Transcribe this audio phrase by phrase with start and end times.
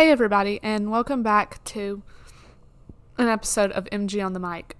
[0.00, 2.02] Hey, everybody, and welcome back to
[3.18, 4.78] an episode of MG on the Mic.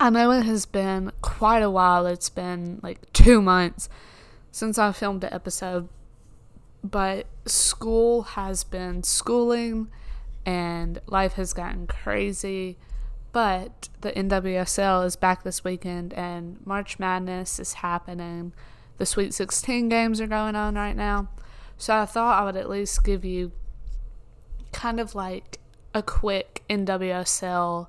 [0.00, 3.90] I know it has been quite a while, it's been like two months
[4.50, 5.90] since I filmed an episode,
[6.82, 9.88] but school has been schooling
[10.46, 12.78] and life has gotten crazy.
[13.32, 18.54] But the NWSL is back this weekend and March Madness is happening.
[18.96, 21.28] The Sweet 16 games are going on right now.
[21.76, 23.52] So I thought I would at least give you
[24.72, 25.58] kind of like
[25.94, 27.88] a quick NWSL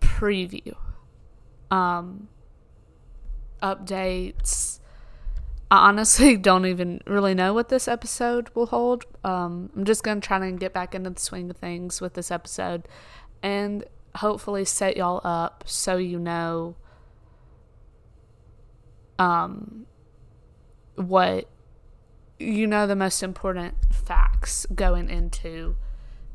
[0.00, 0.76] preview.
[1.70, 2.28] Um,
[3.62, 4.80] updates.
[5.70, 9.04] I honestly don't even really know what this episode will hold.
[9.24, 12.14] Um, I'm just going to try and get back into the swing of things with
[12.14, 12.86] this episode
[13.42, 13.84] and
[14.16, 16.76] hopefully set y'all up so you know
[19.18, 19.86] um,
[20.96, 21.48] what
[22.42, 25.76] you know the most important facts going into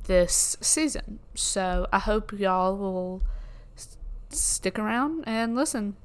[0.05, 1.19] this season.
[1.35, 3.21] So I hope y'all will
[3.75, 3.97] s-
[4.29, 5.97] stick around and listen.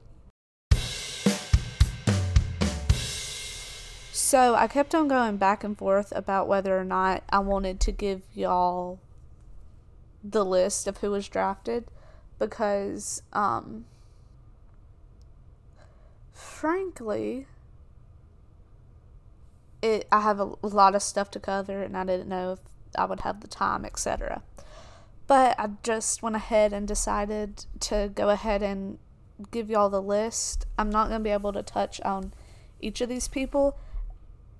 [4.12, 7.92] So I kept on going back and forth about whether or not I wanted to
[7.92, 8.98] give y'all
[10.24, 11.84] the list of who was drafted
[12.38, 13.84] because um
[16.32, 17.46] frankly
[19.82, 22.60] it I have a lot of stuff to cover and I didn't know if
[22.96, 24.42] I would have the time, etc.
[25.26, 28.98] But I just went ahead and decided to go ahead and
[29.50, 30.66] give y'all the list.
[30.78, 32.32] I'm not going to be able to touch on
[32.80, 33.78] each of these people.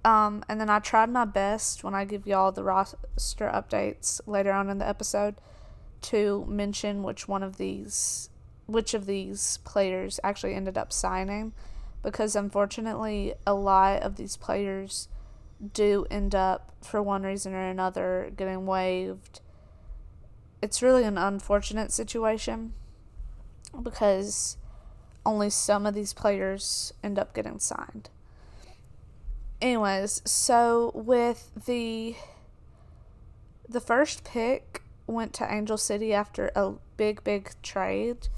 [0.05, 4.53] Um, and then I tried my best when I give y'all the roster updates later
[4.53, 5.37] on in the episode
[6.03, 8.29] to mention which one of these
[8.67, 11.53] which of these players actually ended up signing
[12.03, 15.09] because unfortunately a lot of these players
[15.73, 19.41] do end up for one reason or another getting waived.
[20.61, 22.73] It's really an unfortunate situation
[23.81, 24.57] because
[25.25, 28.11] only some of these players end up getting signed.
[29.61, 32.17] Anyways so with the
[33.69, 38.29] the first pick went to angel city after a big big trade.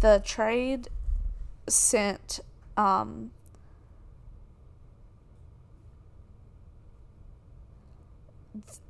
[0.00, 0.88] The trade
[1.68, 2.40] sent
[2.76, 3.30] um,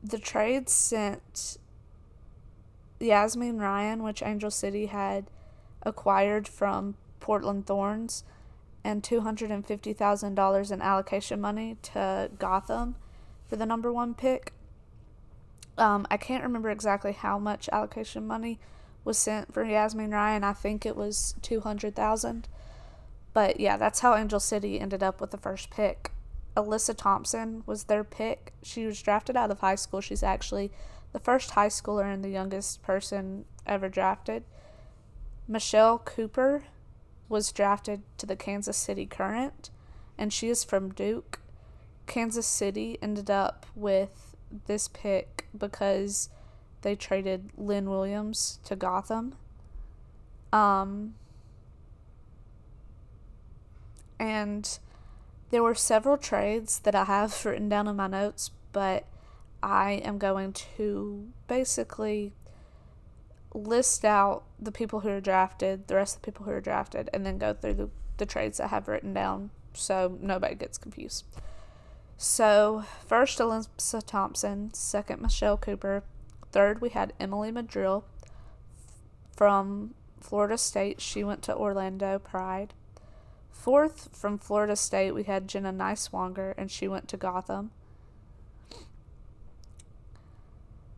[0.03, 1.59] the trade sent
[3.01, 5.31] Yazmeen Ryan, which Angel City had
[5.83, 8.25] acquired from Portland Thorns,
[8.83, 12.97] and $250,000 in allocation money to Gotham
[13.49, 14.53] for the number one pick.
[15.79, 18.61] Um, I can't remember exactly how much allocation money
[19.05, 20.45] was sent for Yazmeen Ryan.
[20.45, 22.49] I think it was 200,000.
[23.35, 26.13] But yeah, that's how Angel City ended up with the first pick.
[26.57, 28.55] Alyssa Thompson was their pick.
[28.63, 30.01] She was drafted out of high school.
[30.01, 30.71] She's actually
[31.13, 34.45] the first high schooler and the youngest person ever drafted.
[35.49, 36.65] Michelle Cooper
[37.29, 39.71] was drafted to the Kansas City Current,
[40.17, 41.41] and she is from Duke.
[42.07, 46.29] Kansas City ended up with this pick because
[46.83, 49.35] they traded Lynn Williams to Gotham.
[50.53, 51.15] Um,
[54.19, 54.79] and
[55.51, 59.07] there were several trades that I have written down in my notes, but
[59.63, 62.33] I am going to basically
[63.55, 67.09] list out the people who are drafted, the rest of the people who are drafted,
[67.13, 71.25] and then go through the, the trades I have written down so nobody gets confused.
[72.17, 76.05] So, first, Alyssa Thompson, second, Michelle Cooper,
[76.53, 78.05] third, we had Emily Madril
[79.37, 81.01] from Florida State.
[81.01, 82.73] She went to Orlando Pride.
[83.65, 87.71] Fourth, from Florida State, we had Jenna Nighswonger, and she went to Gotham.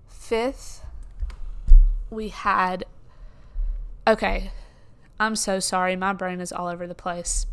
[0.09, 0.84] Fifth,
[2.10, 2.84] we had.
[4.05, 4.50] Okay,
[5.21, 5.94] I'm so sorry.
[5.94, 7.47] My brain is all over the place.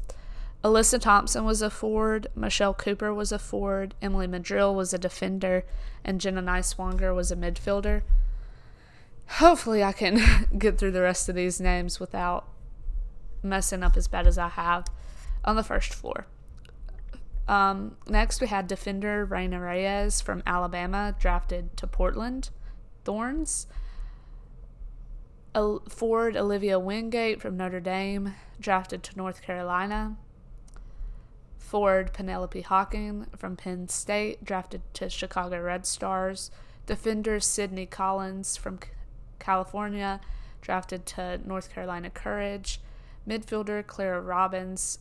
[0.63, 5.63] Alyssa Thompson was a forward, Michelle Cooper was a forward, Emily Madril was a defender,
[6.03, 8.01] and Jenna Nighswonger was a midfielder.
[9.27, 12.47] Hopefully, I can get through the rest of these names without
[13.43, 14.87] messing up as bad as I have
[15.43, 16.27] on the first floor.
[17.47, 22.49] Um, next, we had defender Reyna Reyes from Alabama, drafted to Portland
[23.03, 23.67] Thorns.
[25.53, 30.17] A forward Olivia Wingate from Notre Dame, drafted to North Carolina.
[31.57, 36.49] Forward Penelope Hocking from Penn State, drafted to Chicago Red Stars.
[36.85, 38.79] Defender Sydney Collins from
[39.39, 40.21] California,
[40.61, 42.79] drafted to North Carolina Courage.
[43.27, 44.99] Midfielder Clara Robbins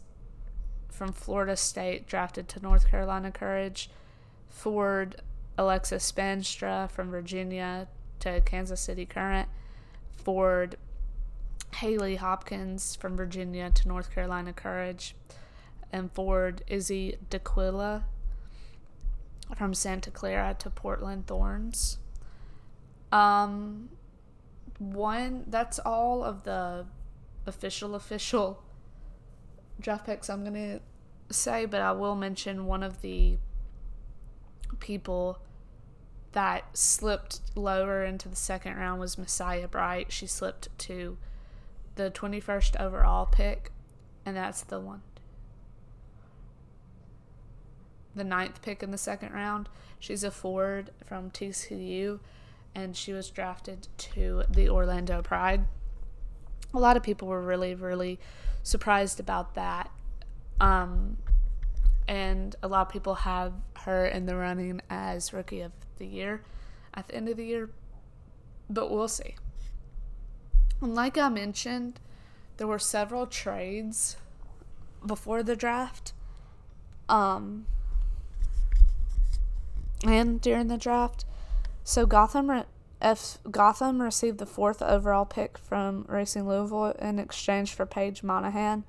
[0.88, 3.90] from Florida State, drafted to North Carolina Courage.
[4.48, 5.16] Forward
[5.58, 7.88] Alexis Spaanstra from Virginia
[8.20, 9.48] to Kansas City Current.
[10.12, 10.76] Ford
[11.76, 15.16] Haley Hopkins from Virginia to North Carolina Courage.
[15.90, 18.04] And Ford Izzy D'Aquila
[19.56, 21.98] from Santa Clara to Portland Thorns.
[23.10, 23.90] Um,
[24.78, 26.86] one, that's all of the
[27.46, 28.62] official, official
[29.80, 30.80] draft picks I'm to
[31.30, 33.38] say, but I will mention one of the
[34.80, 35.38] people
[36.32, 40.12] that slipped lower into the second round was Messiah Bright.
[40.12, 41.18] She slipped to
[41.94, 43.70] the 21st overall pick,
[44.24, 45.02] and that's the one.
[48.14, 49.68] The ninth pick in the second round.
[49.98, 52.20] She's a forward from TCU,
[52.74, 55.66] and she was drafted to the Orlando Pride.
[56.74, 58.18] A lot of people were really, really
[58.62, 59.90] surprised about that.
[60.60, 61.18] Um,
[62.08, 66.42] and a lot of people have her in the running as Rookie of the Year
[66.94, 67.70] at the end of the year,
[68.68, 69.36] but we'll see.
[70.80, 72.00] And like I mentioned,
[72.56, 74.16] there were several trades
[75.04, 76.12] before the draft.
[77.08, 77.66] Um,
[80.04, 81.24] and during the draft.
[81.84, 82.64] So Gotham
[83.02, 88.84] if Gotham received the fourth overall pick from Racing Louisville in exchange for Paige Monaghan,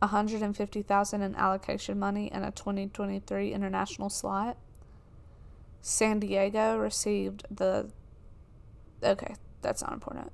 [0.00, 4.56] 150,000 in allocation money and a 2023 international slot.
[5.80, 7.90] San Diego received the
[9.02, 10.32] Okay, that's not important.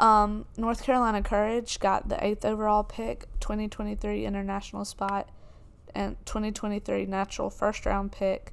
[0.00, 5.28] Um, North Carolina Courage got the eighth overall pick, 2023 international spot,
[5.94, 8.52] and 2023 natural first round pick,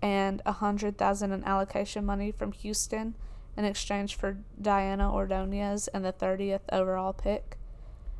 [0.00, 3.14] and a hundred thousand in allocation money from Houston
[3.56, 7.58] in exchange for Diana Ordonez and the 30th overall pick.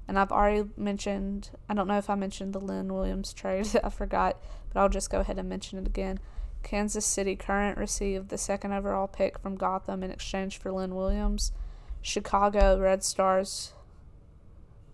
[0.09, 3.91] And I've already mentioned, I don't know if I mentioned the Lynn Williams trade, I
[3.91, 4.43] forgot,
[4.73, 6.19] but I'll just go ahead and mention it again.
[6.63, 11.53] Kansas City Current received the second overall pick from Gotham in exchange for Lynn Williams.
[12.03, 13.73] Chicago Red Stars.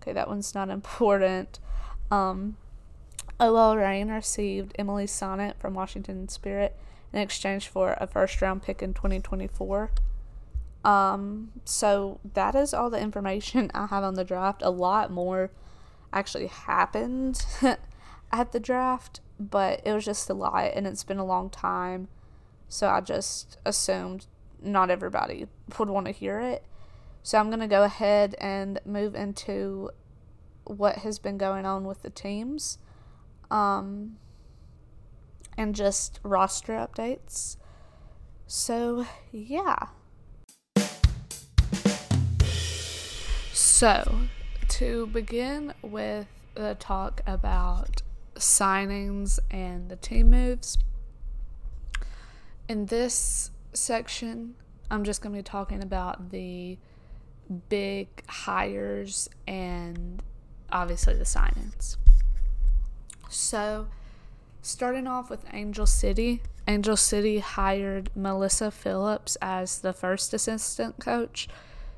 [0.01, 1.59] Okay, that one's not important.
[2.11, 2.57] Um,
[3.39, 6.75] OL Reign received Emily Sonnett from Washington Spirit
[7.11, 9.91] in exchange for a first round pick in 2024.
[10.83, 14.61] Um, so that is all the information I have on the draft.
[14.61, 15.51] A lot more
[16.13, 17.45] actually happened
[18.31, 22.07] at the draft, but it was just a lot and it's been a long time.
[22.69, 24.27] So I just assumed
[24.61, 25.47] not everybody
[25.77, 26.63] would want to hear it.
[27.23, 29.89] So I'm going to go ahead and move into
[30.63, 32.77] what has been going on with the teams
[33.55, 34.17] um,
[35.57, 37.55] and just roster updates.
[38.47, 39.87] So, yeah.
[43.53, 44.19] So,
[44.67, 48.01] to begin with the talk about
[48.35, 50.77] signings and the team moves,
[52.67, 54.55] in this section,
[54.91, 56.77] I'm just going to be talking about the
[57.69, 60.21] big hires and
[60.71, 61.95] obviously the signings.
[63.29, 63.87] So,
[64.61, 71.47] starting off with Angel City, Angel City hired Melissa Phillips as the first assistant coach.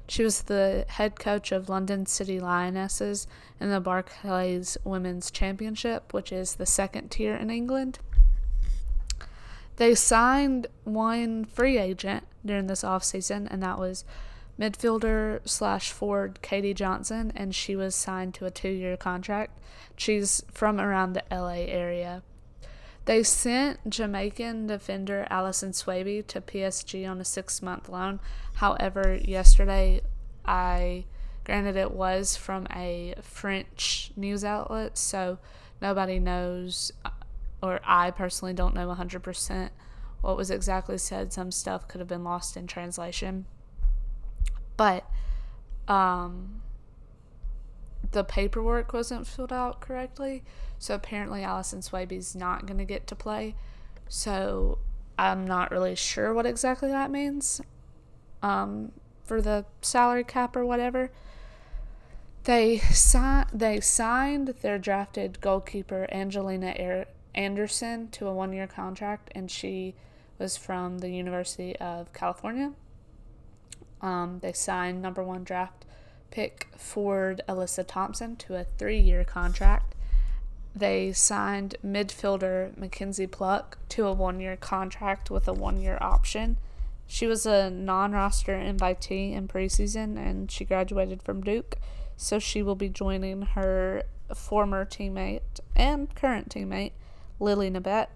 [0.10, 3.28] She was the head coach of London City Lionesses
[3.60, 8.00] in the Barclays Women's Championship, which is the second tier in England.
[9.78, 14.06] They signed one free agent during this offseason, and that was
[14.60, 19.60] midfielder slash forward Katie Johnson, and she was signed to a two year contract.
[19.96, 22.24] She's from around the LA area.
[23.06, 28.20] They sent Jamaican defender Allyson Swaby to PSG on a six month loan.
[28.56, 30.02] However, yesterday
[30.46, 31.06] I
[31.46, 35.40] granted it was from a French news outlet, so
[35.82, 37.12] nobody knows, uh,
[37.64, 39.70] or I personally don't know 100%
[40.20, 41.32] what was exactly said.
[41.32, 43.46] Some stuff could have been lost in translation.
[44.78, 45.10] But
[45.88, 46.62] um,
[48.12, 50.44] the paperwork wasn't filled out correctly.
[50.80, 53.56] So apparently Allyson Swaby's not going to get to play.
[54.08, 54.78] So
[55.18, 57.60] I'm not really sure what exactly that means
[58.44, 58.92] um,
[59.24, 61.12] for the salary cap or whatever.
[62.44, 69.32] They, si- they signed their drafted goalkeeper Angelina er- Anderson to a one year contract,
[69.36, 69.96] and she
[70.40, 72.74] was from the University of California.
[74.02, 75.86] Um, they signed number one draft
[76.30, 79.96] pick Ford Alyssa Thompson to a three year contract.
[80.76, 86.58] They signed midfielder Mackenzie Pluck to a one year contract with a one year option.
[87.08, 91.78] She was a non roster invitee in preseason and she graduated from Duke,
[92.18, 94.04] so she will be joining her
[94.36, 96.92] former teammate and current teammate,
[97.40, 98.08] Lily Nabet,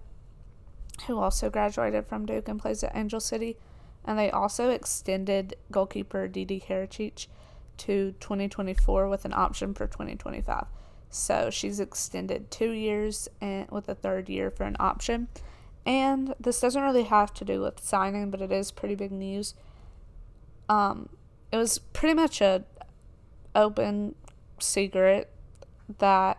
[1.06, 3.56] who also graduated from Duke and plays at Angel City.
[4.04, 7.28] And they also extended goalkeeper Didi Haracic
[7.78, 10.66] to 2024 with an option for 2025.
[11.10, 15.28] So she's extended two years and with a third year for an option.
[15.84, 19.54] And this doesn't really have to do with signing, but it is pretty big news.
[20.68, 21.08] Um,
[21.50, 22.64] it was pretty much a
[23.54, 24.14] open
[24.58, 25.30] secret
[25.98, 26.38] that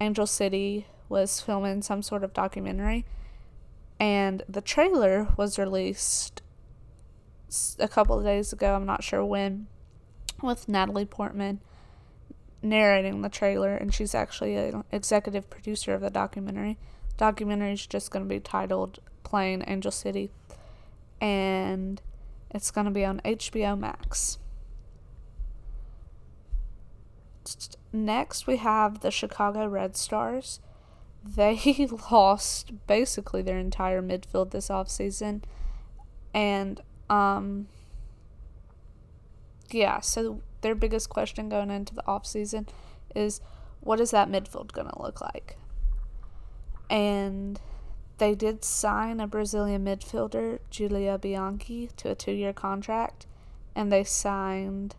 [0.00, 3.06] Angel City was filming some sort of documentary,
[3.98, 6.39] and the trailer was released
[7.78, 8.74] a couple of days ago.
[8.74, 9.66] I'm not sure when,
[10.42, 11.60] with Natalie Portman
[12.62, 16.78] narrating the trailer, and she's actually an executive producer of the documentary.
[17.10, 20.30] The Documentary is just going to be titled Playing Angel City,
[21.20, 22.00] and
[22.50, 24.38] it's going to be on HBO Max.
[27.92, 30.60] Next, we have the Chicago Red Stars.
[31.24, 35.42] They lost basically their entire midfield this offseason.
[36.32, 37.66] And, um,
[39.70, 42.68] yeah, so their biggest question going into the offseason
[43.14, 43.40] is
[43.80, 45.58] what is that midfield going to look like?
[46.88, 47.60] And
[48.18, 53.26] they did sign a Brazilian midfielder, Julia Bianchi, to a two year contract,
[53.74, 54.94] and they signed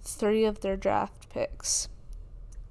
[0.00, 1.88] three of their draft picks,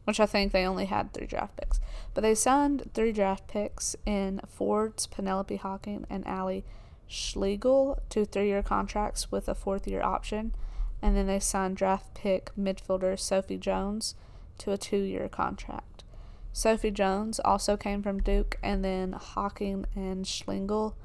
[0.04, 1.80] which I think they only had three draft picks.
[2.14, 6.66] But they signed three draft picks in Fords, Penelope Hocking, and Ali
[7.08, 10.54] Schlegel to three year contracts with a fourth year option
[11.02, 14.16] and then they signed draft pick midfielder Sophie Jones
[14.58, 16.04] to a two year contract.
[16.52, 20.96] Sophie Jones also came from Duke, and then Hocking and Schlegel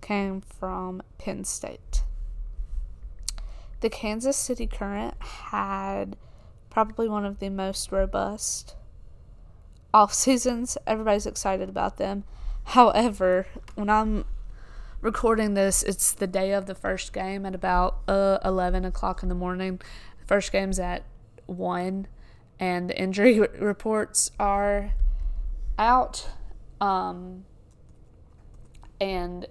[0.00, 2.02] came from Penn State.
[3.80, 6.16] The Kansas City Current had
[6.68, 8.74] probably one of the most robust
[9.94, 10.76] off seasons.
[10.84, 12.24] Everybody's excited about them.
[12.64, 14.24] However, when I'm
[15.00, 19.28] recording this, it's the day of the first game at about uh, 11 o'clock in
[19.28, 19.80] the morning.
[20.20, 21.04] The first game's at
[21.46, 22.06] 1,
[22.58, 24.94] and the injury reports are
[25.78, 26.28] out.
[26.80, 27.44] Um,
[29.00, 29.46] and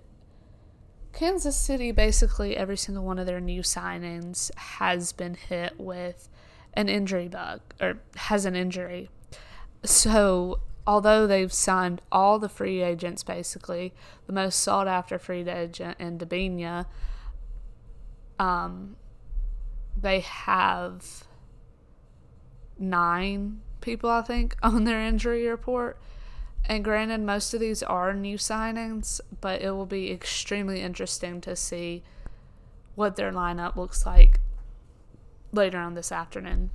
[1.13, 6.29] Kansas City, basically every single one of their new signings has been hit with
[6.73, 9.09] an injury bug or has an injury.
[9.83, 13.93] So although they've signed all the free agents basically,
[14.25, 16.85] the most sought after free agent in Debinha,
[18.39, 18.95] um,
[19.99, 21.25] they have
[22.79, 25.99] nine people, I think, on their injury report.
[26.65, 31.55] And granted, most of these are new signings, but it will be extremely interesting to
[31.55, 32.03] see
[32.95, 34.39] what their lineup looks like
[35.51, 36.71] later on this afternoon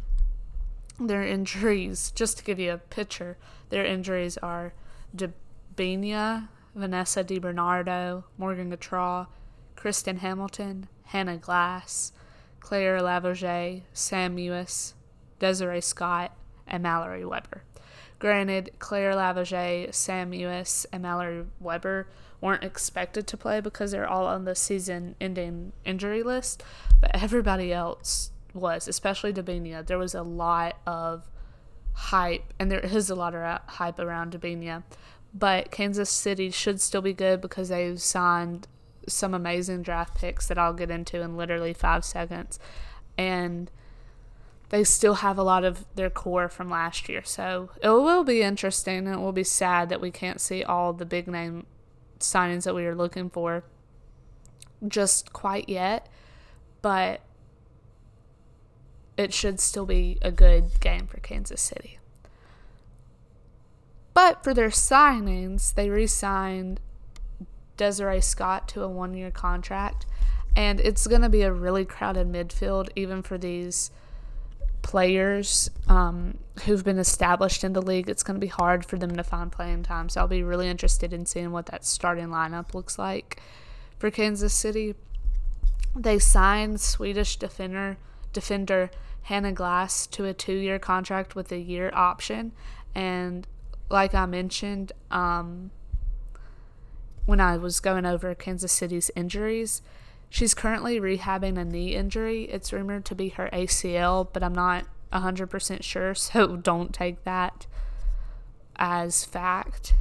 [0.98, 3.36] their injuries, just to give you a picture,
[3.70, 4.74] their injuries are
[5.16, 9.26] Debinha, Vanessa DiBernardo, Morgan Gautrat,
[9.76, 12.12] Kristen Hamilton, Hanna Glas,
[12.60, 14.94] Claire Lavogez, Sam Mewis,
[15.38, 16.32] Desiree Scott,
[16.66, 17.64] and Mallory Weber.
[18.18, 22.06] Granted, Claire Lavogez, Sam Mewis, and Mallory Weber
[22.40, 26.62] weren't expected to play because they're all on the season ending injury list,
[27.00, 29.86] but everybody else was, especially Debinha.
[29.86, 31.30] There was a lot of
[31.92, 34.82] hype, and there is a lot of hype around Debinha.
[35.34, 38.68] But Kansas City should still be good because they've signed
[39.08, 42.58] some amazing draft picks that I'll get into in literally five seconds.
[43.16, 43.70] And
[44.68, 47.22] they still have a lot of their core from last year.
[47.24, 50.92] So it will be interesting and it will be sad that we can't see all
[50.92, 51.66] the big name
[52.18, 53.64] signings that we are looking for
[54.86, 56.08] just quite yet.
[56.80, 57.20] But
[59.22, 61.98] it should still be a good game for Kansas City.
[64.14, 66.80] But for their signings, they re signed
[67.76, 70.06] Desiree Scott to a one year contract.
[70.54, 73.90] And it's going to be a really crowded midfield, even for these
[74.82, 78.10] players um, who've been established in the league.
[78.10, 80.10] It's going to be hard for them to find playing time.
[80.10, 83.40] So I'll be really interested in seeing what that starting lineup looks like
[83.98, 84.94] for Kansas City.
[85.96, 87.96] They signed Swedish defender
[88.32, 88.90] defender
[89.22, 92.52] Hanna Glas to a two year contract with a year option.
[92.94, 93.46] And
[93.88, 95.70] like I mentioned, um,
[97.24, 99.82] when I was going over Kansas City's injuries,
[100.28, 102.44] she's currently rehabbing a knee injury.
[102.44, 107.66] It's rumored to be her ACL, but I'm not 100% sure, so don't take that
[108.76, 109.94] as fact.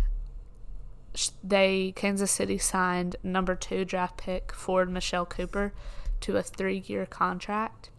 [1.43, 5.73] They Kansas City signed number 2 draft pick Ford Michelle Cooper
[6.21, 7.89] to a 3-year contract.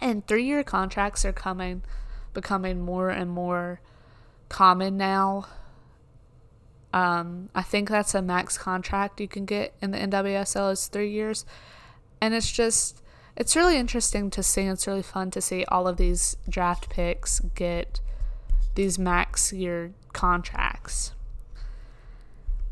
[0.00, 1.82] And three year contracts are coming,
[2.34, 3.80] becoming more and more
[4.48, 5.46] common now.
[6.92, 11.10] Um, I think that's a max contract you can get in the NWSL is three
[11.10, 11.44] years,
[12.20, 13.02] and it's just
[13.36, 14.62] it's really interesting to see.
[14.62, 18.00] It's really fun to see all of these draft picks get
[18.74, 21.12] these max year contracts.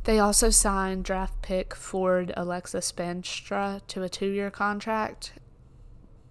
[0.05, 5.33] They also signed draft pick Ford Alexa Spaanstra to a two year contract,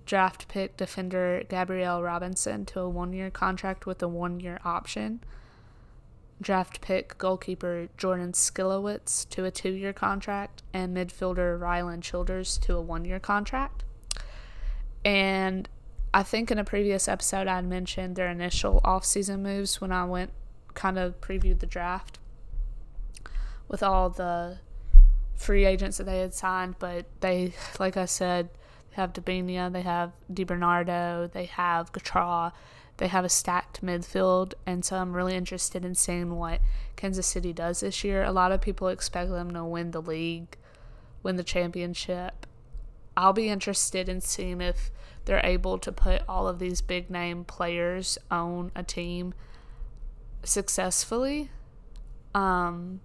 [0.05, 5.21] draft pick defender Gabrielle Robinson to a one year contract with a one year option,
[6.41, 12.75] draft pick goalkeeper Jordan Silkowitz to a two year contract, and midfielder Ryland Childers to
[12.75, 13.83] a one year contract.
[15.03, 15.67] And
[16.13, 20.31] I think in a previous episode I mentioned their initial offseason moves when I went
[20.73, 22.19] kind of previewed the draft
[23.67, 24.59] with all the
[25.35, 28.49] free agents that they had signed, but they, like I said,
[28.95, 32.53] have Debinha, they have DiBernardo, they have Gautrat,
[32.97, 36.61] they have a stacked midfield, and so I'm really interested in seeing what
[36.95, 38.23] Kansas City does this year.
[38.23, 40.57] A lot of people expect them to win the league,
[41.21, 42.45] win the championship.
[43.17, 44.91] I'll be interested in seeing if
[45.25, 49.33] they're able to put all of these big name players on a team
[50.43, 51.49] successfully.
[52.33, 53.01] Um,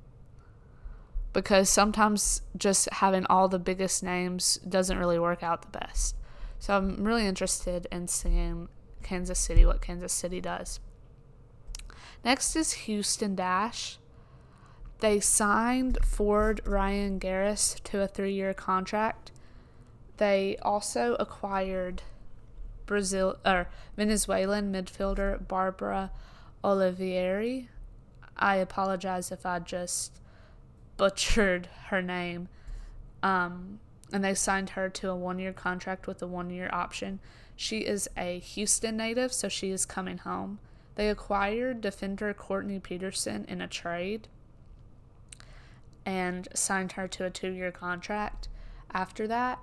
[1.32, 6.16] because sometimes just having all the biggest names doesn't really work out the best.
[6.58, 8.68] So I'm really interested in seeing
[9.02, 10.80] Kansas City, what Kansas City does.
[12.24, 13.98] Next is Houston Dash.
[14.98, 19.32] They signed Ford Ryan Gareis to a three year contract.
[20.18, 22.02] They also acquired
[22.84, 26.10] Brazil or Venezuelan midfielder Barbara
[26.62, 27.68] Olivieri.
[28.36, 30.19] I apologize if I just
[31.00, 32.46] butchered her name.
[33.22, 33.80] Um,
[34.12, 37.20] and they signed her to a one year contract with a one year option.
[37.56, 40.58] She is a Houston native, so she is coming home.
[40.96, 44.28] They acquired defender Courtney Peterson in a trade
[46.04, 48.48] and signed her to a two year contract
[48.92, 49.58] after that.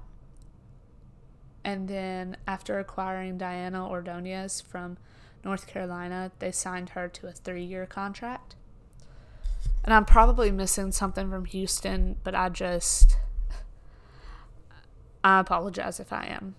[1.63, 4.97] And then, after acquiring Diana Ordonez from
[5.45, 8.55] North Carolina, they signed her to a three year contract
[9.87, 13.17] and I'm probably missing something from Houston, but I just
[15.23, 16.55] I apologize if I am.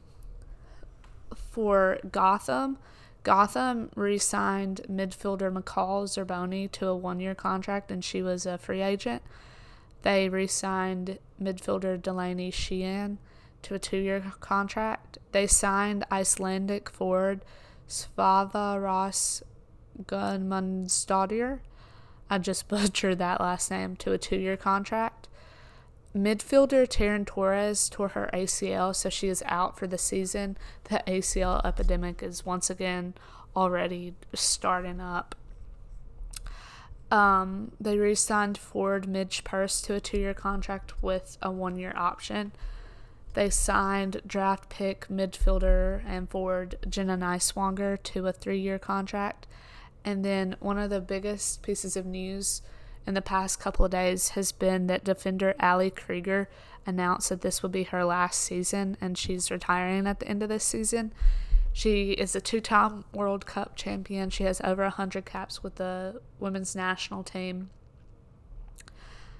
[1.34, 2.78] For Gotham,
[3.24, 9.22] Gotham re-signed midfielder McCall Zerboni to a one-year contract, and she was a free agent.
[10.00, 13.18] They re-signed midfielder Delaney Sheehan
[13.60, 15.18] to a two-year contract.
[15.32, 17.44] They signed Icelandic forward
[17.86, 19.42] Svava Ross
[20.02, 21.60] Gunmundsdottir
[22.30, 25.28] I just butchered that last name, to a two year contract.
[26.16, 30.56] Midfielder Taryn Torres tore her ACL, so she is out for the season.
[30.84, 33.14] The ACL epidemic is once again
[33.54, 35.34] already starting up.
[37.10, 41.78] Um, they re signed Ford Midge Purce to a two year contract with a one
[41.78, 42.52] year option.
[43.34, 49.46] They signed draft pick midfielder and forward Jenna Nighswonger to a three year contract.
[50.08, 52.62] And then one of the biggest pieces of news
[53.06, 56.48] in the past couple of days has been that defender Ali Krieger
[56.86, 60.48] announced that this will be her last season and she's retiring at the end of
[60.48, 61.12] this season.
[61.74, 64.30] She is a two time World Cup champion.
[64.30, 67.68] She has over 100 caps with the women's national team.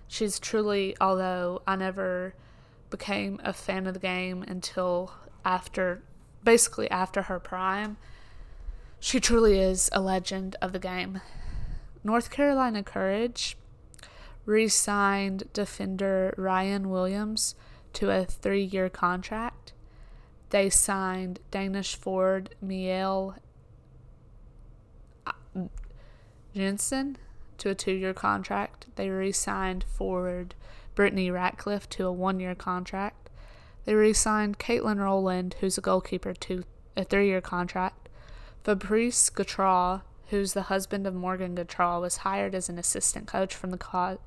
[0.06, 2.34] She's truly, although I never
[2.90, 5.14] became a fan of the game until
[5.46, 6.02] after,
[6.44, 7.96] basically after her prime,
[9.00, 11.20] she truly is a legend of the game.
[12.02, 13.56] North Carolina Courage
[14.44, 17.54] re signed defender Ryan Williams
[17.92, 19.72] to a three year contract.
[20.50, 23.36] They signed Danish forward Miel
[25.26, 25.32] uh,
[26.54, 27.18] Jensen
[27.58, 28.86] to a two year contract.
[28.96, 30.54] They re signed forward
[30.94, 33.30] Brittany Ratcliffe to a one year contract.
[33.84, 36.64] They re signed Katelyn Rowland, who's a goalkeeper, to
[36.96, 38.07] a three year contract.
[38.64, 43.70] Fabrice Gautrat, who's the husband of Morgan Gautrat, was hired as an assistant coach from
[43.70, 44.18] the co-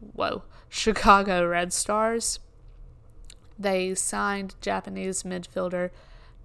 [0.00, 2.38] whoa, Chicago Red Stars.
[3.58, 5.90] They signed Japanese midfielder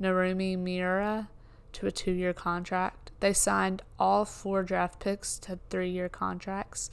[0.01, 1.29] Narumi Miura
[1.73, 3.11] to a two year contract.
[3.19, 6.89] They signed all four draft picks to three year contracts,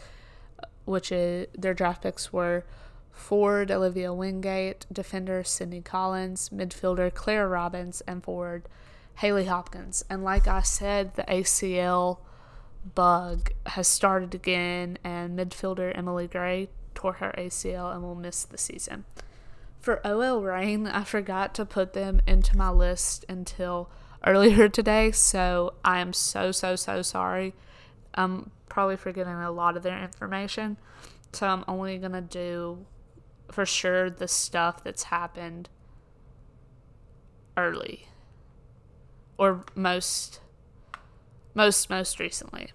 [0.85, 2.65] which is their draft picks were
[3.11, 8.69] forward Olivia Wingate, defender Sydney Collins, midfielder Claire Robbins, and forward
[9.17, 10.05] Haley Hopkins.
[10.11, 12.19] And like I said, the ACL
[12.95, 18.59] bug has started again, and midfielder Emily Gray tore her ACL and will miss the
[18.59, 19.05] season.
[19.81, 23.91] For OL Reign, I forgot to put them into my list until
[24.27, 27.55] earlier today, so I am so, so, so sorry.
[28.15, 30.77] I'm probably forgetting a lot of their information.
[31.33, 32.85] So I'm only going to do
[33.51, 35.69] for sure the stuff that's happened
[37.57, 38.07] early
[39.43, 40.39] or most
[41.53, 42.71] most most recently.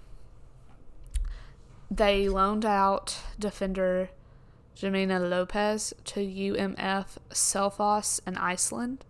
[1.89, 4.09] They loaned out defender
[4.75, 9.05] Jimena Lopez to UMF Selfoss in Iceland.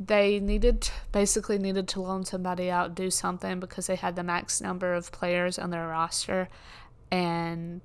[0.00, 4.62] They needed basically needed to loan somebody out, do something because they had the max
[4.62, 6.48] number of players on their roster
[7.10, 7.82] and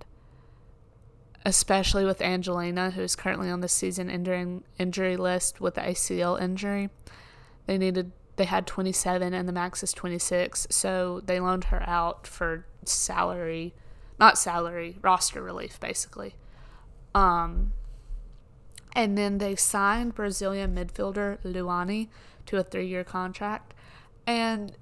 [1.46, 6.42] especially with Angelina, who is currently on the season injury, injury list with the ACL
[6.42, 6.90] injury.
[7.66, 12.26] They needed they had 27 and the max is 26, so they loaned her out
[12.26, 13.74] for salary,
[14.20, 16.36] not salary, roster relief basically.
[17.14, 17.74] Um
[18.96, 22.08] and then they signed Brazilian midfielder Luany
[22.48, 23.74] to a 3-year contract
[24.26, 24.74] and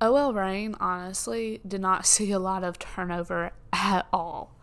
[0.00, 4.54] OL Reign honestly did not see a lot of turnover at all.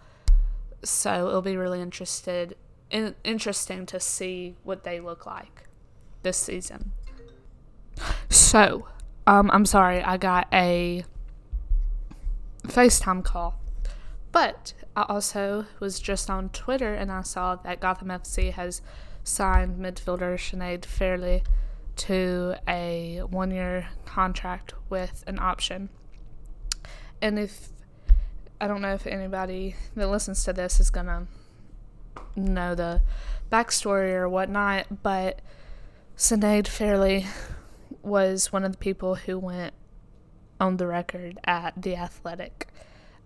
[0.84, 2.56] So it'll be really interested
[2.89, 5.64] in, interesting to see what they look like
[6.25, 6.91] this season.
[8.29, 8.88] So,
[9.25, 11.05] um, I'm sorry, I got a
[12.63, 13.57] FaceTime call.
[14.31, 18.81] But I also was just on Twitter and I saw that Gotham FC has
[19.23, 21.45] signed midfielder Sinead Farrelly
[22.07, 25.88] to a one year contract with an option.
[27.21, 27.69] And if
[28.59, 31.27] I don't know if anybody that listens to this is gonna
[32.35, 33.01] know the
[33.49, 35.39] backstory or whatnot, but
[36.17, 37.25] Sinead Farrelly
[38.01, 39.73] was one of the people who went
[40.62, 42.67] on the record at The Athletic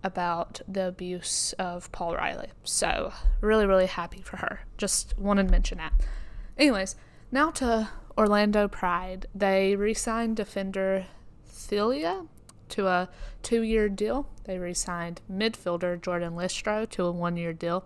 [0.02, 2.48] about the abuse of Paul Riley.
[2.64, 4.62] So, really, really happy for her.
[4.76, 5.92] Just wanted to mention that.
[6.58, 6.96] Anyways,
[7.30, 9.26] now to Orlando Pride.
[9.32, 11.06] They re signed defender
[11.46, 12.26] Thila
[12.70, 13.08] to a
[13.44, 14.28] two year deal.
[14.44, 17.84] They re signed midfielder Jordan Listro to a one year deal.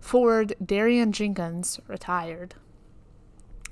[0.00, 2.54] Forward Darian Jenkins retired.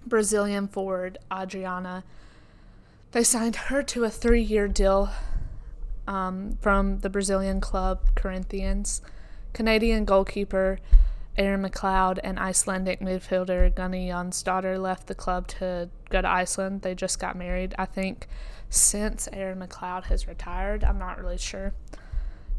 [0.06, 2.04] Brazilian forward Adriana.
[3.12, 5.10] They signed her to a three year deal
[6.06, 9.02] um, from the Brazilian club Corinthians.
[9.52, 10.78] Canadian goalkeeper
[11.36, 16.82] Erin McLeod and Icelandic midfielder Gunny Jonsdottir left the club to go to Iceland.
[16.82, 17.74] They just got married.
[17.78, 18.28] I think
[18.68, 21.72] since Erin McLeod has retired, I'm not really sure.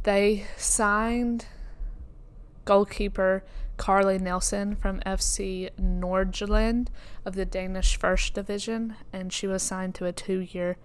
[0.04, 1.46] They signed
[2.66, 3.44] goalkeeper
[3.78, 6.88] Carly Nelson from FC Nordjylland
[7.26, 10.78] of the Danish First Division, and she was signed to a two year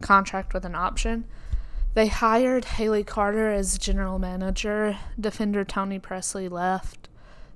[0.00, 1.24] contract with an option.
[1.94, 4.98] They hired Haley Carter as general manager.
[5.18, 7.08] Defender Toni Pressley left.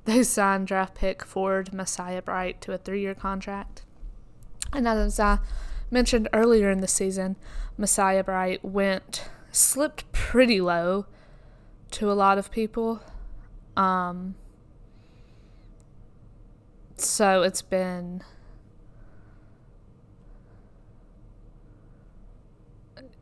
[0.04, 3.84] They signed draft pick Ford Messiah Bright to a three year contract.
[4.72, 5.38] And as I
[5.90, 7.36] mentioned earlier in the season,
[7.76, 11.06] Messiah Bright went, slipped pretty low
[11.92, 13.00] to a lot of people.
[13.76, 14.34] Um,
[17.04, 18.22] so it's been.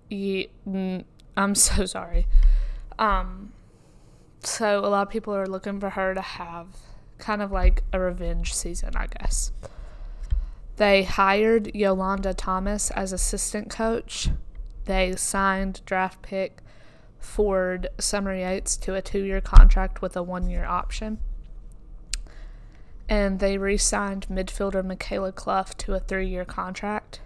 [0.08, 0.44] Yeah,
[1.36, 2.26] I'm so sorry.
[2.98, 3.52] Um,
[4.42, 6.66] so a lot of people are looking for her to have
[7.18, 9.52] kind of like a revenge season, I guess.
[10.76, 14.30] They hired Yolanda Thomas as assistant coach.
[14.86, 16.62] They signed draft pick
[17.18, 21.18] Ford Summer Yates to a two year contract with a one year option.
[23.10, 27.20] And they re signed midfielder Mikayla Cluff to a three year contract.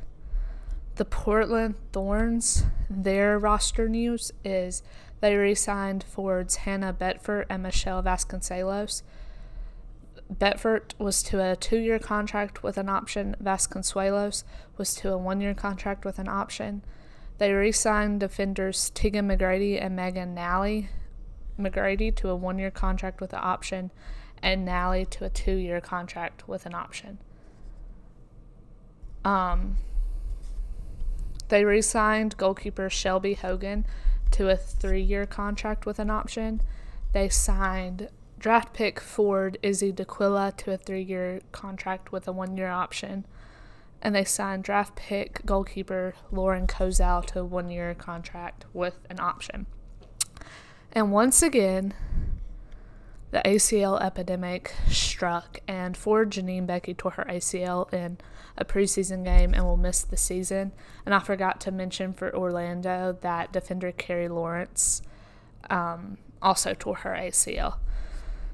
[0.96, 4.82] The Portland Thorns, their roster news is
[5.20, 9.02] they re signed Ford's Hannah Betfort and Michelle Vasconcelos.
[10.32, 13.36] Betfort was to a two year contract with an option.
[13.42, 14.44] Vasconcelos
[14.78, 16.82] was to a one year contract with an option.
[17.36, 20.88] They re signed defenders Tegan McGrady and Megan Nally.
[21.58, 23.90] McGrady to a one year contract with an option,
[24.44, 27.18] and Nally to a two year contract with an option.
[29.24, 29.78] Um,
[31.48, 33.86] they re signed goalkeeper Shelby Hogan
[34.32, 36.60] to a three year contract with an option.
[37.12, 42.58] They signed draft pick Ford Izzy D'Aquila to a three year contract with a one
[42.58, 43.24] year option.
[44.02, 49.18] And they signed draft pick goalkeeper Lauren Kozal to a one year contract with an
[49.20, 49.64] option.
[50.92, 51.94] And once again,
[53.34, 58.18] the ACL epidemic struck, and Ford Janine Beckie tore her ACL in
[58.56, 60.70] a preseason game and will miss the season.
[61.04, 65.02] And I forgot to mention for Orlando that defender Carrie Lawrence
[65.68, 67.78] um, also tore her ACL.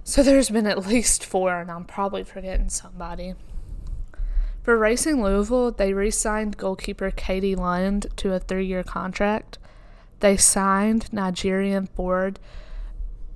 [0.03, 3.35] So there's been at least four, and I'm probably forgetting somebody.
[4.63, 9.59] For Racing Louisville, they re signed goalkeeper Katie Lund to a three year contract.
[10.21, 12.41] They signed Nigerian forward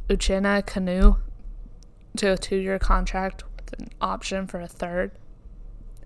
[0.09, 1.18] Uchenna Kanu
[2.16, 5.12] to a two year contract with an option for a third.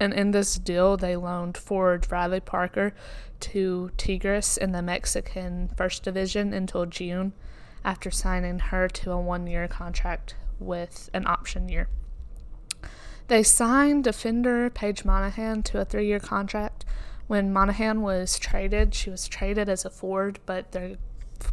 [0.01, 2.95] And in this deal, they loaned forward Riley Parker
[3.41, 7.33] to Tigres in the Mexican First Division until June
[7.85, 11.89] after signing her to a one year contract with an option year.
[13.29, 16.85] They signed defender Paige Monaghan to a three year contract.
[17.27, 20.97] When Monaghan was traded, she was traded as a forward, but they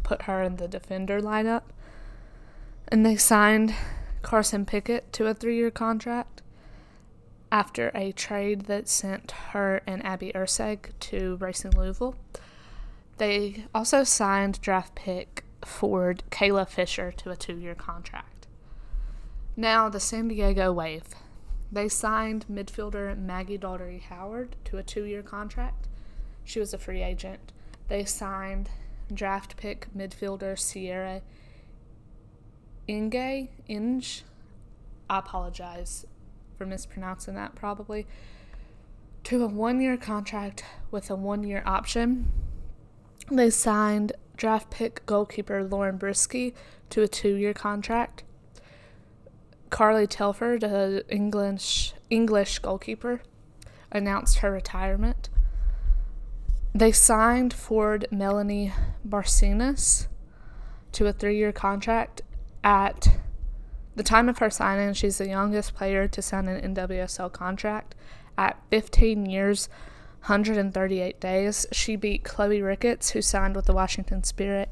[0.02, 1.62] put her in the defender lineup.
[2.88, 3.74] And they signed
[4.26, 6.42] Carson Pickett to a three year contract
[7.52, 12.16] after a trade that sent her and Abby Erceg to Racing Louisville.
[13.18, 18.48] They also signed draft pick forward Kayla Fisher to a two year contract.
[19.56, 21.14] Now, the San Diego Wave.
[21.70, 25.86] They signed midfielder Maggie Dougherty Howard to a two year contract.
[26.42, 27.52] She was a free agent.
[27.86, 28.70] They signed
[29.14, 31.22] draft pick midfielder Sierra
[32.88, 33.48] Inge.
[33.68, 34.24] Inge.
[35.08, 36.06] I apologize
[36.56, 38.06] for mispronouncing that probably.
[39.24, 42.32] To a one year contract with a one year option.
[43.30, 46.54] They signed draft pick goalkeeper Lauren Brzykcy
[46.90, 48.22] to a two year contract.
[49.70, 53.20] Carly Telford, an English English goalkeeper,
[53.90, 55.28] announced her retirement.
[56.74, 58.72] They signed Ford Melanie
[59.06, 60.08] Barcenas
[60.92, 62.22] to a three-year contract.
[62.66, 63.20] At
[63.94, 67.94] the time of her signing, she's the youngest player to sign an NWSL contract.
[68.36, 69.68] At 15 years,
[70.22, 74.68] 138 days, she beat Chloe Ricketts, who signed with the Washington Spirit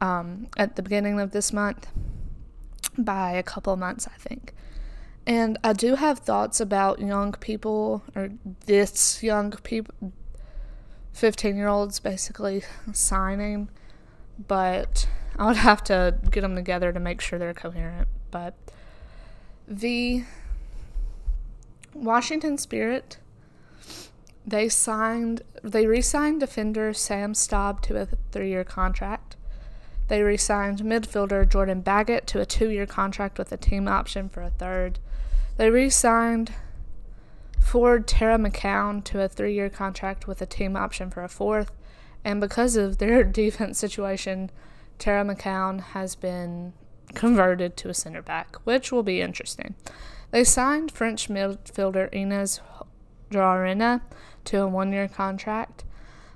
[0.00, 1.88] um, at the beginning of this month
[2.96, 4.54] by a couple months, I think.
[5.26, 8.30] And I do have thoughts about young people, or
[8.66, 10.12] this young people,
[11.12, 12.62] 15 year olds basically
[12.92, 13.68] signing,
[14.38, 18.08] but I would have to get them together to make sure they're coherent.
[18.30, 18.54] But
[19.66, 20.24] the
[21.94, 23.18] Washington Spirit,
[24.46, 29.36] they signed, they re signed defender Sam Staab to a three year contract.
[30.08, 34.28] They re signed midfielder Jordan Baggett to a two year contract with a team option
[34.28, 34.98] for a third.
[35.56, 36.52] They re signed
[37.60, 41.72] forward Tara McKeown to a three year contract with a team option for a fourth.
[42.26, 44.50] And because of their defense situation,
[44.98, 46.72] Tara McKeown has been
[47.14, 49.76] converted to a center back, which will be interesting.
[50.32, 52.60] They signed French midfielder Ines
[53.30, 54.00] Jaurena
[54.46, 55.84] to a one year contract.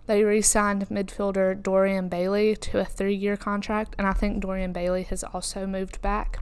[0.07, 4.72] They re signed midfielder Dorian Bailey to a three year contract, and I think Dorian
[4.72, 6.38] Bailey has also moved back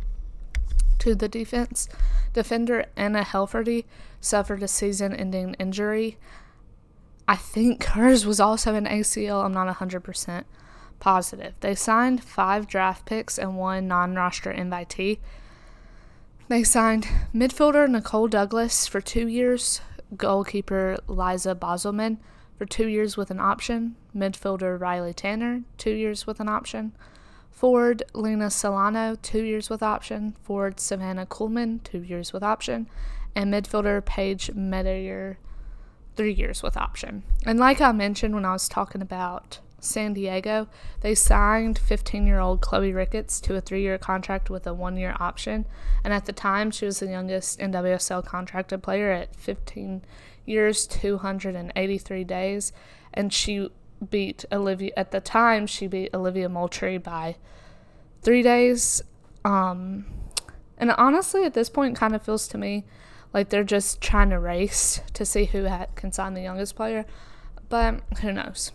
[0.98, 1.88] to the defense.
[2.34, 3.86] Defender Anna Heilferty
[4.20, 6.18] suffered a season ending injury.
[7.28, 9.44] I think hers was also an ACL.
[9.44, 10.44] I'm not 100%
[10.98, 11.52] positive.
[11.60, 15.18] They signed five draft picks and one non roster invitee.
[16.48, 19.82] They signed midfielder Nicole Douglas for two years,
[20.16, 22.16] goalkeeper Lyza Bosselmann
[22.56, 23.96] for two years with an option.
[24.16, 26.92] Midfielder Riley Tanner, two years with an option.
[27.50, 30.34] Forward Lena Silano, two years with option.
[30.42, 32.88] Forward Civana Kuhlmann, two years with option.
[33.34, 35.36] And midfielder Paige Metayer,
[36.18, 37.22] three years with option.
[37.46, 40.66] And like I mentioned when I was talking about San Diego,
[41.00, 44.96] they signed 15 year old Chloe Ricketts to a three year contract with a one
[44.96, 45.64] year option.
[46.02, 50.02] And at the time, she was the youngest NWSL contracted player at 15
[50.44, 52.72] years, 283 days.
[53.14, 53.70] And she
[54.10, 57.36] beat Olivia, at the time, she beat Olivia Moultrie by
[58.22, 59.02] three days.
[59.44, 60.04] Um,
[60.78, 62.84] and honestly, at this point, kind of feels to me
[63.32, 67.04] like they're just trying to race to see who can sign the youngest player.
[67.68, 68.72] But who knows?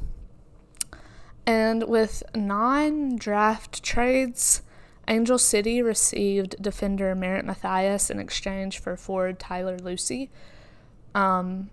[1.45, 4.61] And with nine draft trades,
[5.07, 10.29] Angel City received defender Merritt Mathias in exchange for forward Tyler Lussi
[11.13, 11.69] um,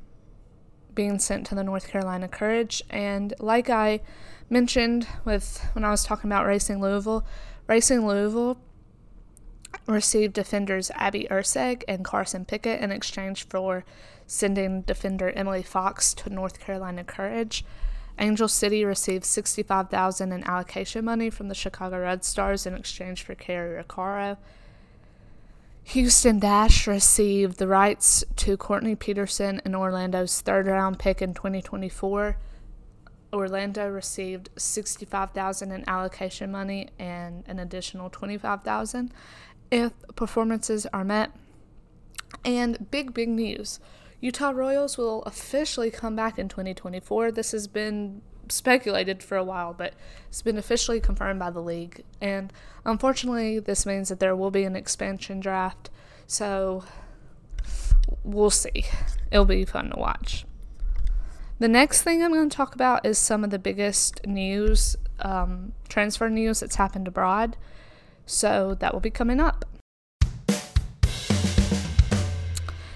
[0.94, 2.82] being sent to the North Carolina Courage.
[2.90, 4.00] And like I
[4.48, 7.24] mentioned with when I was talking about Racing Louisville,
[7.68, 8.58] Racing Louisville
[9.86, 13.84] received defenders Abby Erceg and Carson Pickett in exchange for
[14.26, 17.64] sending defender Emily Fox to North Carolina Courage.
[18.18, 23.34] Angel City received 65000 in allocation money from the Chicago Red Stars in exchange for
[23.34, 24.36] Cari Roccaro.
[25.84, 32.36] Houston Dash received the rights to Courtney Peterson and Orlando's third round pick in 2024.
[33.32, 39.12] Orlando received 65,000 in allocation money and an additional 25,000
[39.70, 41.32] if performances are met.
[42.44, 43.80] And big big news.
[44.20, 47.32] Utah Royals will officially come back in 2024.
[47.32, 49.94] This has been speculated for a while, but
[50.28, 52.04] it's been officially confirmed by the league.
[52.20, 52.52] And
[52.84, 55.90] unfortunately, this means that there will be an expansion draft.
[56.26, 56.84] So
[58.22, 58.84] we'll see.
[59.30, 60.44] It'll be fun to watch.
[61.58, 65.72] The next thing I'm going to talk about is some of the biggest news, um,
[65.88, 67.56] transfer news that's happened abroad.
[68.30, 69.64] So that will be coming up.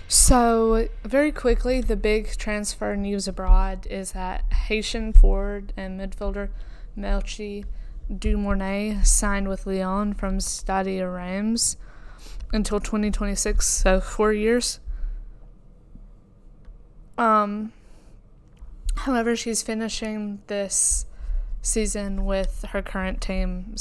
[0.06, 6.50] So, very quickly, the big transfer news abroad is that Haitian forward and midfielder
[6.96, 7.64] Melchi
[8.08, 11.78] Dumornay signed with Lyon from Stade Reims
[12.52, 14.78] until 2026, so four years.
[17.18, 17.72] Um,
[18.98, 21.06] however, she's finishing this
[21.60, 23.74] season with her current team,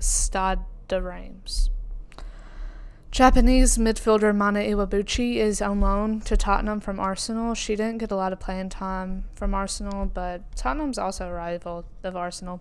[0.00, 0.58] Stade
[0.98, 1.70] Reims.
[3.10, 7.54] Japanese midfielder Mana Iwabuchi is on loan to Tottenham from Arsenal.
[7.54, 11.84] She didn't get a lot of playing time from Arsenal, but Tottenham's also a rival
[12.04, 12.60] of Arsenal.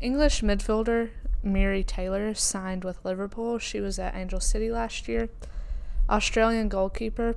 [0.00, 1.10] English midfielder
[1.42, 3.58] Miri Taylor signed with Liverpool.
[3.58, 5.28] She was at Angel City last year.
[6.08, 7.36] Australian goalkeeper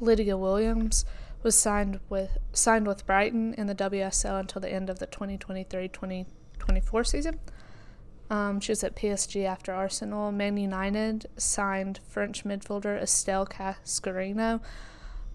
[0.00, 1.04] Lydia Williams
[1.42, 7.06] was signed with signed with Brighton in the WSL until the end of the 2023-2024
[7.06, 7.38] season.
[8.30, 10.30] Um, she was at PSG after Arsenal.
[10.32, 14.60] Man United signed French midfielder Estelle Cascarino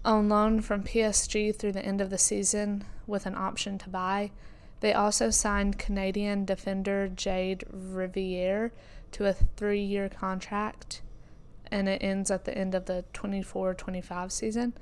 [0.04, 4.30] on loan from PSG through the end of the season with an option to buy.
[4.80, 8.72] They also signed Canadian defender Jayde Riviere
[9.12, 11.00] to a three year contract,
[11.70, 14.74] and it ends at the end of the 24 25 season.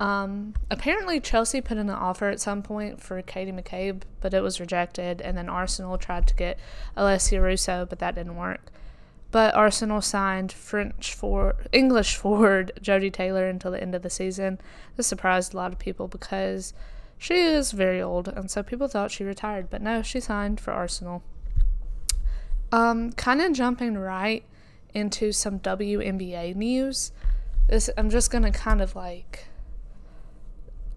[0.00, 4.42] Um, apparently, Chelsea put in an offer at some point for Katie McCabe, but it
[4.42, 5.20] was rejected.
[5.20, 6.58] And then Arsenal tried to get
[6.96, 8.72] Alessia Russo, but that didn't work.
[9.30, 14.58] But Arsenal signed French for English forward Jodie Taylor until the end of the season.
[14.96, 16.72] This surprised a lot of people because
[17.18, 19.68] she is very old, and so people thought she retired.
[19.68, 21.22] But no, she signed for Arsenal.
[22.72, 24.44] Um, kind of jumping right
[24.94, 27.12] into some WNBA news.
[27.68, 29.49] This I'm just gonna kind of like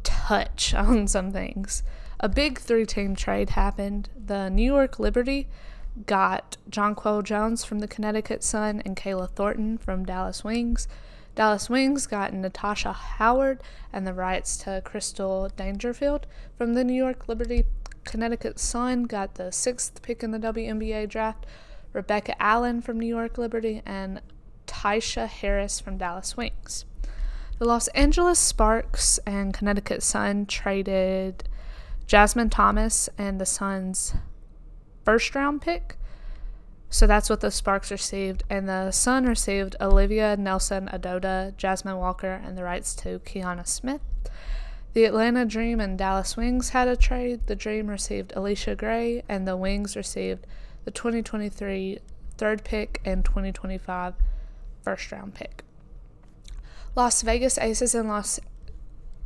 [0.04, 1.84] touch on some things.
[2.20, 4.10] A big three team trade happened.
[4.16, 5.48] The New York Liberty
[6.06, 10.88] got Jonquel Jones from the Connecticut Sun and Kayla Thornton from Dallas Wings.
[11.36, 13.62] Dallas Wings got Natasha Howard
[13.92, 17.66] and the rights to Crystal Dangerfield from the New York Liberty.
[18.04, 21.46] Connecticut Sun got the sixth pick in the WNBA draft.
[21.92, 24.22] Rebecca Allen from New York Liberty and
[24.68, 26.86] Tyasha Harris from Dallas Wings.
[27.63, 31.47] The Los Angeles Sparks and Connecticut Sun traded
[32.08, 34.15] Jasmine Thomas and the Suns'
[35.06, 35.95] first round pick.
[36.89, 38.43] So that's what the Sparks received.
[38.49, 44.02] And the Sun received Olivia Nelson-Ododa, Jasmine Walker, and the rights to Kiana Smith.
[44.91, 47.47] The Atlanta Dream and Dallas Wings had a trade.
[47.47, 50.45] The Dream received Allisha Gray, and the Wings received
[50.84, 51.99] the 2023
[52.38, 54.15] third pick and 2025
[54.84, 55.62] first round pick.
[56.96, 58.40] Las Vegas Aces and Los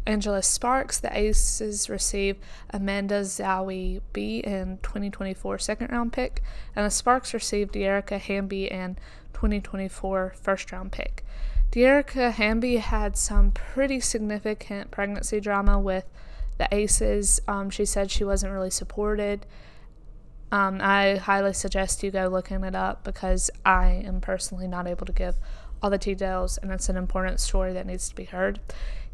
[0.06, 1.00] Angeles Sparks.
[1.00, 2.38] The Aces receive
[2.70, 6.42] Amanda Zahui B in 2024 second round pick,
[6.76, 8.98] and the Sparks received Dearica Hamby and
[9.34, 11.26] 2024 first round pick.
[11.72, 16.06] Dearica Hamby had some pretty significant pregnancy drama with
[16.58, 17.42] the Aces.
[17.48, 19.46] Um, she said she wasn't really supported.
[20.50, 25.06] Um, I highly suggest you go looking it up because I am personally not able
[25.06, 25.36] to give
[25.82, 28.60] all the details, and it's an important story that needs to be heard.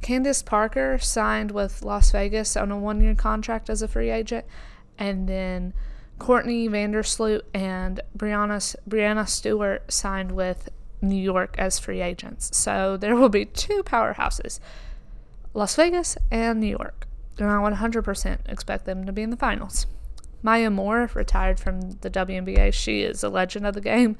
[0.01, 4.45] Candace Parker signed with Las Vegas on a one year contract as a free agent,
[4.97, 5.73] and then
[6.19, 10.69] Courtney Vandersloot and Breanna, Breanna Stewart signed with
[11.01, 12.55] New York as free agents.
[12.55, 14.59] So there will be two powerhouses
[15.53, 17.07] Las Vegas and New York.
[17.37, 19.85] And I 100% expect them to be in the finals.
[20.41, 22.73] Maya Moore retired from the WNBA.
[22.73, 24.17] She is a legend of the game.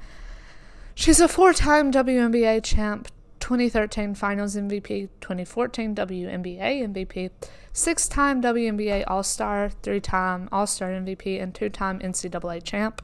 [0.94, 3.08] She's a four time WNBA champ,
[3.40, 7.30] 2013 Finals MVP, 2014 WNBA MVP,
[7.72, 13.02] six time WNBA All Star, three time All Star MVP, and two time NCAA champ.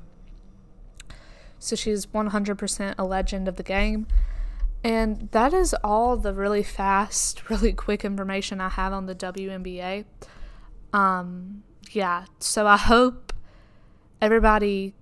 [1.59, 4.07] So she's 100% a legend of the game.
[4.83, 10.05] And that is all the really fast, really quick information I have on the WNBA.
[10.93, 13.33] Um, yeah, so I hope
[14.23, 14.95] everybody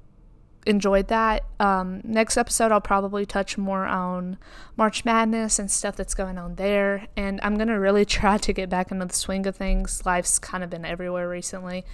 [0.66, 1.44] enjoyed that.
[1.58, 4.38] Um, next episode, I'll probably touch more on
[4.76, 7.06] March Madness and stuff that's going on there.
[7.16, 10.04] And I'm going to really try to get back into the swing of things.
[10.04, 11.84] Life's kind of been everywhere recently.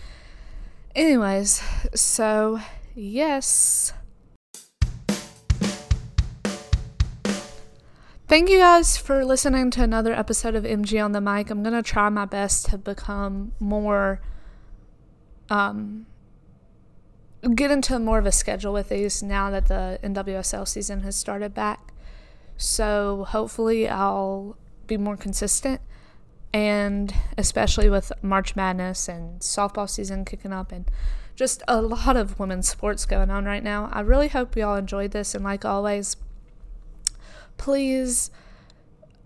[0.94, 1.62] Anyways,
[1.94, 2.60] so
[2.94, 3.92] yes.
[8.26, 11.50] thank you guys for listening to another episode of MG on the mic.
[11.50, 14.20] I'm going to try my best to become more
[15.50, 16.06] um
[17.48, 21.54] get into more of a schedule with these now that the NWSL season has started
[21.54, 21.92] back.
[22.56, 25.80] So hopefully I'll be more consistent
[26.52, 30.88] and especially with March Madness and softball season kicking up and
[31.34, 33.90] just a lot of women's sports going on right now.
[33.92, 36.16] I really hope you all enjoyed this and like always
[37.56, 38.30] please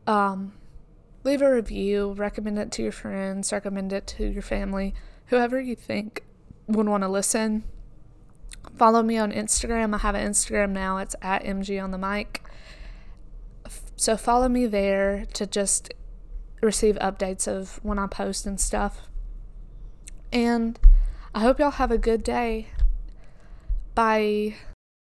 [0.07, 0.53] um,
[1.23, 4.95] leave a review, recommend it to your friends, recommend it to your family,
[5.27, 6.25] whoever you think
[6.67, 7.65] would want to listen.
[8.77, 9.95] Follow me on Instagram.
[9.95, 10.99] I have an Instagram now.
[10.99, 12.43] It's at MG on the mic.
[13.97, 15.93] So follow me there to just
[16.61, 19.09] receive updates of when I post and stuff.
[20.33, 20.79] And
[21.35, 22.69] I hope y'all have a good day.
[23.95, 24.57] Bye.